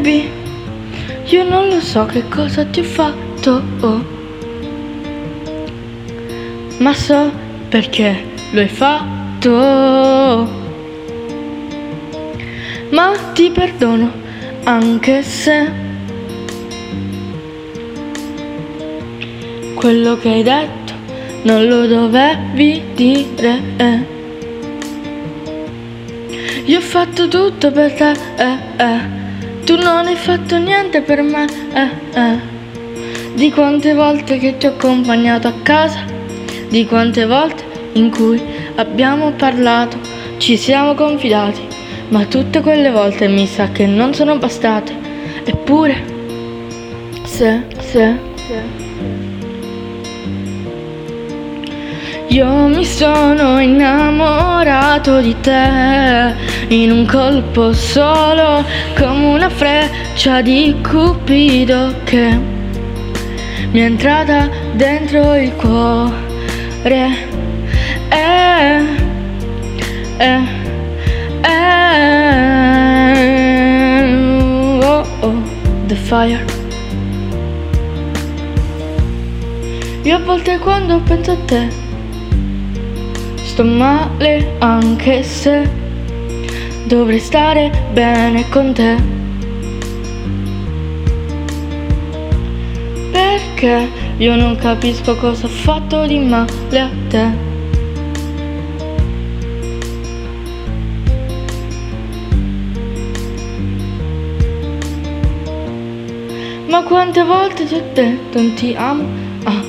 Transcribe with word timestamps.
Maybe 0.00 0.30
io 1.24 1.42
non 1.42 1.68
lo 1.68 1.80
so 1.80 2.06
che 2.06 2.22
cosa 2.28 2.64
ti 2.64 2.78
ho 2.78 2.84
fatto, 2.84 3.60
oh. 3.80 4.04
ma 6.78 6.94
so 6.94 7.32
perché 7.68 8.22
lo 8.52 8.60
hai 8.60 8.68
fatto. 8.68 9.50
Ma 12.90 13.12
ti 13.32 13.50
perdono 13.50 14.12
anche 14.62 15.22
se 15.24 15.68
quello 19.74 20.16
che 20.18 20.28
hai 20.28 20.42
detto 20.44 20.92
non 21.42 21.66
lo 21.66 21.88
dovevi 21.88 22.82
dire. 22.94 23.62
Io 26.66 26.78
ho 26.78 26.82
fatto 26.82 27.26
tutto 27.26 27.72
per 27.72 27.92
te, 27.94 28.12
eh, 28.36 28.58
eh. 28.76 29.17
Tu 29.68 29.76
non 29.76 30.06
hai 30.06 30.16
fatto 30.16 30.56
niente 30.56 31.02
per 31.02 31.20
me, 31.20 31.44
eh, 31.74 32.18
eh. 32.18 32.38
Di 33.34 33.50
quante 33.50 33.92
volte 33.92 34.38
che 34.38 34.56
ti 34.56 34.64
ho 34.64 34.70
accompagnato 34.70 35.46
a 35.46 35.52
casa, 35.62 36.04
di 36.70 36.86
quante 36.86 37.26
volte 37.26 37.64
in 37.92 38.08
cui 38.08 38.42
abbiamo 38.76 39.32
parlato, 39.32 39.98
ci 40.38 40.56
siamo 40.56 40.94
confidati, 40.94 41.60
ma 42.08 42.24
tutte 42.24 42.62
quelle 42.62 42.90
volte 42.90 43.28
mi 43.28 43.46
sa 43.46 43.70
che 43.70 43.84
non 43.84 44.14
sono 44.14 44.38
bastate. 44.38 44.96
Eppure, 45.44 46.02
se, 47.24 47.64
se, 47.78 48.16
se. 48.36 48.62
Io 52.28 52.46
mi 52.68 52.86
sono 52.86 53.60
innamorato 53.60 54.17
di 54.58 55.36
te 55.40 56.34
in 56.68 56.90
un 56.90 57.06
colpo 57.06 57.72
solo 57.72 58.64
come 58.96 59.26
una 59.26 59.48
freccia 59.48 60.40
di 60.40 60.74
Cupido 60.82 61.94
che 62.02 62.36
mi 63.70 63.80
è 63.80 63.84
entrata 63.84 64.50
dentro 64.72 65.36
il 65.36 65.54
cuore. 65.54 67.06
Eh, 68.10 68.84
eh, 70.18 70.42
eh, 71.40 71.62
oh, 74.82 75.06
oh, 75.20 75.42
the 75.86 75.94
fire. 75.94 76.44
Io 80.02 80.16
a 80.16 80.18
volte 80.18 80.58
quando 80.58 81.00
penso 81.04 81.30
a 81.30 81.36
te 81.46 81.87
sto 83.58 83.64
male 83.64 84.54
anche 84.60 85.24
se 85.24 85.68
dovrei 86.86 87.18
stare 87.18 87.72
bene 87.92 88.48
con 88.50 88.72
te. 88.72 88.94
Perché 93.10 93.88
io 94.18 94.36
non 94.36 94.54
capisco 94.54 95.16
cosa 95.16 95.46
ho 95.46 95.48
fatto 95.48 96.06
di 96.06 96.20
male 96.20 96.78
a 96.78 96.88
te. 97.08 97.26
Ma 106.68 106.82
quante 106.84 107.24
volte 107.24 107.66
ti 107.66 107.74
ho 107.74 107.82
detto 107.92 108.38
non 108.38 108.54
ti 108.54 108.72
amo? 108.78 109.04
Ah, 109.42 109.64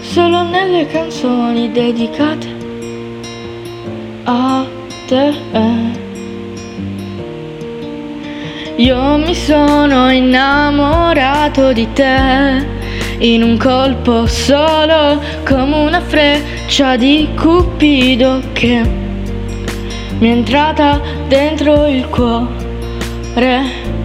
solo 0.00 0.44
nelle 0.44 0.86
canzoni 0.86 1.70
dedicate 1.70 2.53
a 4.24 4.66
te. 5.06 5.32
Io 8.76 9.16
mi 9.18 9.34
sono 9.34 10.10
innamorato 10.10 11.72
di 11.72 11.86
te 11.92 12.66
in 13.18 13.42
un 13.42 13.56
colpo 13.56 14.26
solo 14.26 15.20
come 15.44 15.76
una 15.76 16.00
freccia 16.00 16.96
di 16.96 17.28
Cupido 17.36 18.40
che 18.52 18.82
mi 20.18 20.28
è 20.28 20.32
entrata 20.32 21.00
dentro 21.28 21.86
il 21.86 22.08
cuore. 22.08 24.03